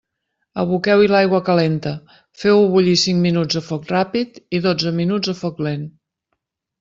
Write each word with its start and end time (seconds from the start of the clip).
Aboqueu-hi 0.61 1.09
l'aigua 1.09 1.41
calenta, 1.49 1.91
feu-ho 2.43 2.63
bullir 2.71 2.95
cinc 3.01 3.21
minuts 3.25 3.59
a 3.61 3.65
foc 3.67 3.85
ràpid 3.95 4.41
i 4.59 4.63
dotze 4.65 4.95
minuts 5.01 5.33
a 5.35 5.37
foc 5.43 5.63
lent. 5.67 5.85